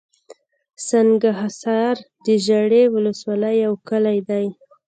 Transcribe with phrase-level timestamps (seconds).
[0.87, 1.95] سنګحصار
[2.25, 4.47] دژړۍ ولسوالۍ يٶ کلى دئ